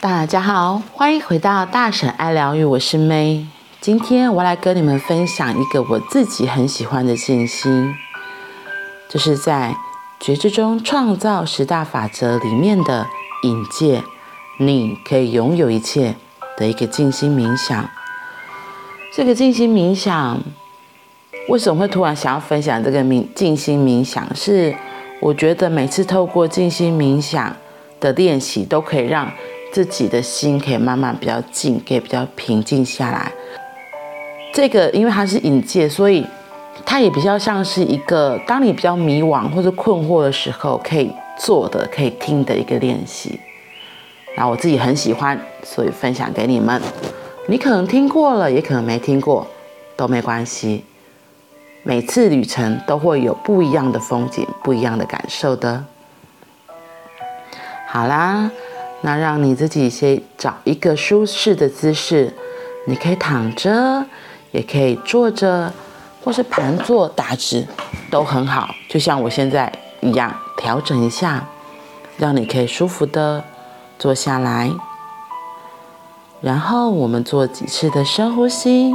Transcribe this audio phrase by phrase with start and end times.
[0.00, 3.46] 大家好，欢迎回到大婶爱疗愈，我是 May。
[3.80, 7.94] 今天我来跟你们分享一个我自己很喜欢的静心，
[9.08, 9.74] 就是在
[10.20, 13.06] 觉知中创造十大法则里面的
[13.42, 14.02] 引介，
[14.58, 16.14] 你可以拥有一切
[16.58, 17.88] 的一个静心冥想。
[19.14, 20.38] 这个静心冥想
[21.48, 24.22] 为什么会突然想要分享这个冥静心冥想？
[24.36, 24.76] 是
[25.20, 27.56] 我觉得每次透过静心冥想
[27.98, 29.32] 的练习，都可以让
[29.72, 33.30] 自己的心可以慢慢比较静，可以比较平静下来。
[34.52, 36.26] 这个因为它是引介，所以
[36.86, 43.38] 它也比较像是一个当你比较迷惘或者困惑的时候可以做的、可以听的一个练习。
[44.34, 46.80] 那我自己很喜欢，所以分享给你们。
[47.48, 49.46] 你可能听过了，也可能没听过，
[49.94, 50.84] 都没关系。
[51.82, 55.84] 每次旅程都会有不一样的风景，不一样的感受的。
[57.86, 58.50] 好啦。
[59.06, 62.34] 那让你自己先找一个舒适的姿势，
[62.88, 64.04] 你可以躺着，
[64.50, 65.72] 也可以坐着，
[66.24, 67.68] 或是盘坐打直，
[68.10, 68.74] 都很好。
[68.88, 71.48] 就像我现在一样，调整一下，
[72.16, 73.44] 让你可以舒服的
[73.96, 74.72] 坐下来。
[76.40, 78.92] 然后我们做几次的深呼吸，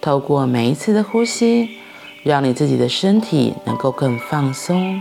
[0.00, 1.78] 透过每一次的呼吸，
[2.24, 5.00] 让你自己的身体能够更放松。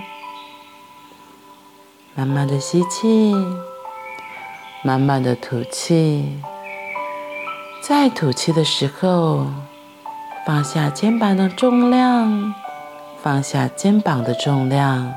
[2.17, 3.31] 慢慢的吸气，
[4.81, 6.41] 慢慢的吐气。
[7.83, 9.45] 在吐气的时候，
[10.43, 12.55] 放下肩膀的重量，
[13.21, 15.13] 放下肩膀的重量，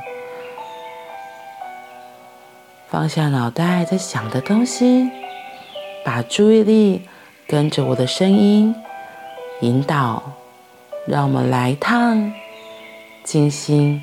[2.86, 5.08] 放下脑袋在想的东西，
[6.04, 7.08] 把注意力
[7.48, 8.74] 跟着我的声音
[9.62, 10.22] 引导，
[11.06, 12.30] 让我们来一趟
[13.24, 14.02] 精心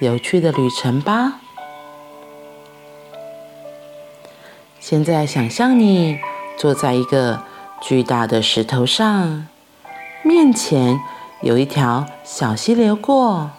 [0.00, 1.42] 有趣的旅程吧。
[4.90, 6.18] 现在想象你
[6.56, 7.42] 坐在一个
[7.78, 9.46] 巨大的石头上，
[10.22, 10.98] 面前
[11.42, 13.50] 有一条小溪流过。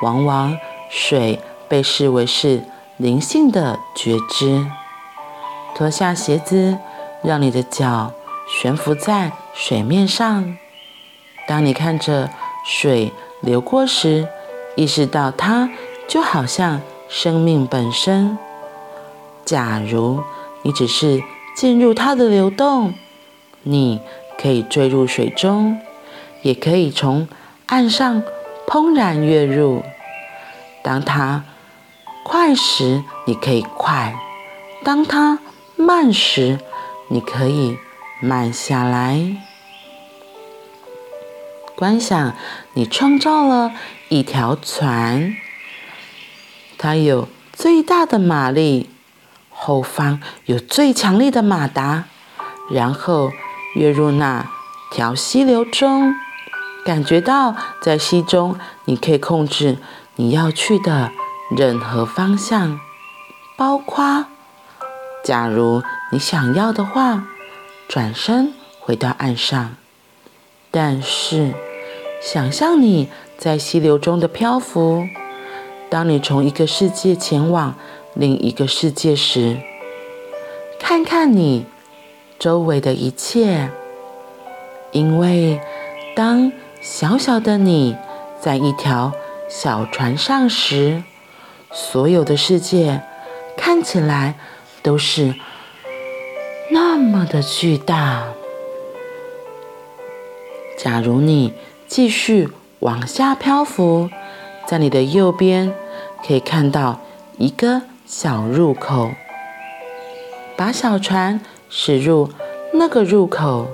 [0.00, 0.58] 往往
[0.90, 1.38] 水
[1.68, 2.64] 被视为是
[2.96, 4.66] 灵性的觉知。
[5.76, 6.76] 脱下鞋子，
[7.22, 8.10] 让你的脚
[8.48, 10.56] 悬浮在水面上。
[11.46, 12.28] 当你看着
[12.64, 14.26] 水流过时，
[14.74, 15.70] 意识到它
[16.08, 18.36] 就好像生命本身。
[19.46, 20.24] 假如
[20.62, 21.22] 你只是
[21.54, 22.94] 进入它的流动，
[23.62, 24.00] 你
[24.36, 25.80] 可以坠入水中，
[26.42, 27.28] 也可以从
[27.66, 28.24] 岸上
[28.66, 29.84] 怦然跃入。
[30.82, 31.44] 当它
[32.24, 34.14] 快时，你可以快；
[34.84, 35.38] 当它
[35.76, 36.58] 慢时，
[37.08, 37.78] 你可以
[38.20, 39.36] 慢下来。
[41.76, 42.34] 观想
[42.74, 43.72] 你创造了
[44.08, 45.36] 一条船，
[46.76, 48.90] 它有最大的马力。
[49.66, 52.04] 后方有最强力的马达，
[52.70, 53.32] 然后
[53.74, 54.48] 跃入那
[54.92, 56.14] 条溪流中，
[56.84, 59.78] 感觉到在溪中你可以控制
[60.14, 61.10] 你要去的
[61.50, 62.78] 任何方向，
[63.58, 64.26] 包括
[65.24, 67.24] 假如你想要的话，
[67.88, 69.74] 转身回到岸上。
[70.70, 71.54] 但是，
[72.22, 75.08] 想象你在溪流中的漂浮，
[75.90, 77.74] 当你从一个世界前往。
[78.18, 79.58] 另一个世界时，
[80.80, 81.66] 看看你
[82.38, 83.70] 周围的一切，
[84.90, 85.60] 因为
[86.14, 86.50] 当
[86.80, 87.94] 小小的你
[88.40, 89.12] 在一条
[89.50, 91.02] 小船上时，
[91.70, 93.02] 所有的世界
[93.54, 94.36] 看起来
[94.82, 95.34] 都是
[96.70, 98.28] 那么的巨大。
[100.78, 101.52] 假如你
[101.86, 102.48] 继续
[102.78, 104.08] 往下漂浮，
[104.66, 105.74] 在你的右边
[106.26, 107.00] 可以看到
[107.36, 107.82] 一个。
[108.08, 109.10] 小入口，
[110.56, 112.30] 把小船驶入
[112.72, 113.66] 那个入口。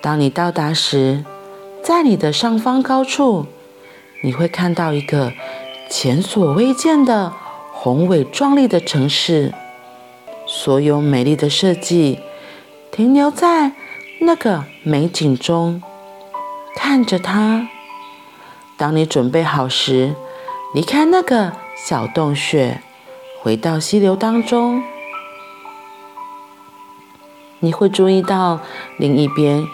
[0.00, 1.24] 当你到达时，
[1.82, 3.46] 在你的上方高处，
[4.22, 5.32] 你会看到一个
[5.90, 7.32] 前所未见的
[7.72, 9.52] 宏伟壮丽的城市。
[10.46, 12.20] 所有美丽的设计
[12.92, 13.72] 停留在
[14.20, 15.82] 那个美景中，
[16.76, 17.68] 看着它。
[18.76, 20.14] 当你准备好时，
[20.72, 21.54] 离开那个。
[21.86, 22.82] 小洞穴，
[23.40, 24.82] 回到溪流当中，
[27.60, 28.60] 你会注意到
[28.98, 29.64] 另一边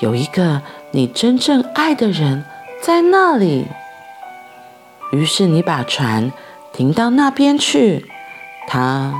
[0.00, 0.62] 有一个
[0.92, 2.44] 你真正爱的人
[2.80, 3.66] 在那里。
[5.12, 6.30] 于是你把船
[6.72, 8.06] 停到那边去，
[8.68, 9.14] 他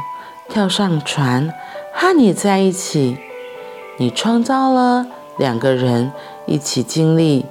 [0.49, 1.53] 跳上船
[1.93, 3.17] 和你在一起。
[3.99, 5.07] 你创造了
[5.39, 6.13] 两个人
[6.47, 7.47] 一起经历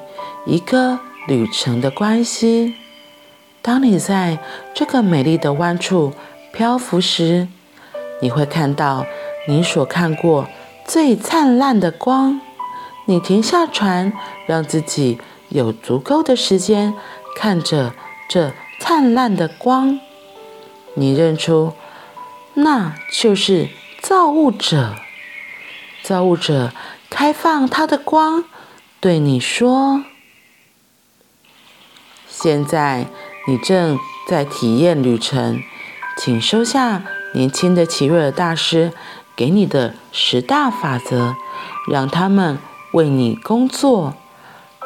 [0.46, 2.76] 一个旅程的关系。
[3.66, 4.38] 当你在
[4.76, 6.14] 这个美丽的湾处
[6.54, 7.48] 漂浮时，
[8.22, 9.08] 你会看到
[9.48, 10.48] 你所看过
[10.86, 12.40] 最灿烂的光。
[13.06, 14.14] 你停下船，
[14.46, 15.20] 让自己
[15.50, 16.94] 有足够的时间
[17.36, 17.96] 看着
[18.30, 20.00] 这灿烂的光。
[20.94, 21.74] 你认出，
[22.54, 23.70] 那就是
[24.00, 24.94] 造物者。
[26.04, 26.72] 造物者
[27.10, 28.44] 开放他的光，
[29.00, 30.04] 对你说
[32.30, 33.08] ：“现在
[33.48, 33.98] 你正
[34.28, 35.62] 在体验旅程，
[36.18, 37.04] 请收下
[37.34, 38.92] 年轻的齐瑞尔大师
[39.36, 41.36] 给你的十大法则，
[41.90, 42.58] 让他们。”
[42.94, 44.14] 为你工作，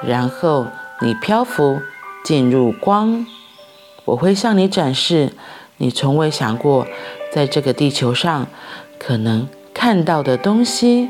[0.01, 0.65] 然后
[1.00, 1.79] 你漂浮
[2.23, 3.23] 进入光。
[4.06, 5.33] 我会向你展示
[5.77, 6.88] 你从未想过
[7.31, 8.47] 在这个地球上
[8.97, 11.07] 可能看到的东西。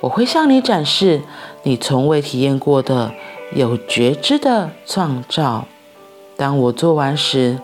[0.00, 1.22] 我会向你展示
[1.62, 3.12] 你从未体验过的
[3.54, 5.68] 有觉知的创造。
[6.40, 7.58] 当我做完时，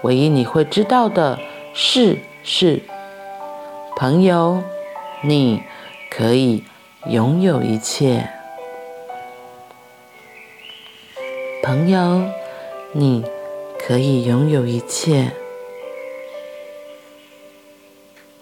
[0.00, 1.38] 唯一你会知道的
[1.74, 2.80] 是是，
[3.94, 4.62] 朋友，
[5.22, 5.62] 你
[6.10, 6.64] 可以。
[7.08, 8.28] 拥有一切，
[11.62, 12.20] 朋友，
[12.90, 13.24] 你
[13.78, 15.30] 可以拥有一切。